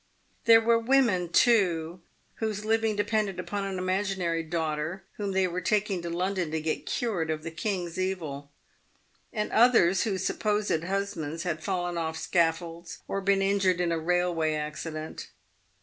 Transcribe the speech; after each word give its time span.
There 0.45 0.61
were 0.61 0.79
women, 0.79 1.29
too, 1.29 2.01
whose 2.37 2.65
living 2.65 2.95
depended 2.95 3.39
upon 3.39 3.65
an 3.65 3.77
imaginary 3.77 4.41
daughter, 4.41 5.03
whom 5.17 5.31
they 5.33 5.47
were 5.47 5.61
taking 5.61 6.01
to 6.01 6.09
London 6.09 6.49
to 6.49 6.59
get 6.59 6.87
cured 6.87 7.29
of 7.29 7.43
the 7.43 7.51
king's 7.51 7.99
evil; 7.99 8.49
and 9.31 9.51
others 9.51 10.01
whose 10.01 10.25
supposed 10.25 10.83
husbands 10.85 11.43
had 11.43 11.63
fallen 11.63 11.99
off 11.99 12.17
scaffolds, 12.17 13.03
or 13.07 13.21
been 13.21 13.43
injured 13.43 13.79
in 13.79 13.91
a 13.91 13.99
railway 13.99 14.55
accident. 14.55 15.27